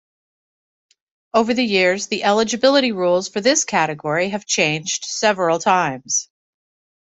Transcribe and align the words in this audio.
Over 1.35 1.53
the 1.53 1.61
years, 1.63 2.07
the 2.07 2.23
eligibility 2.23 2.91
rules 2.91 3.29
for 3.29 3.39
this 3.39 3.63
category 3.63 4.29
have 4.29 4.47
changed 4.47 5.05
several 5.05 5.59
times. 5.59 6.27